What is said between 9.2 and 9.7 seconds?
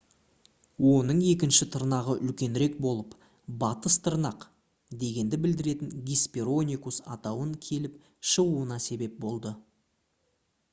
болды